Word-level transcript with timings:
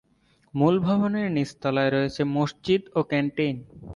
মূল 0.53 0.75
ভবনের 0.79 1.27
নিচতলায় 1.31 1.91
রয়েছে 1.91 2.21
মসজিদ 2.35 2.81
ও 2.95 2.99
ক্যান্টেইন। 3.03 3.55